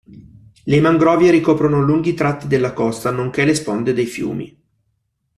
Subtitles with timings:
[0.63, 4.59] Le mangrovie ricoprono lunghi tratti della costa, nonché le sponde dei fiumi.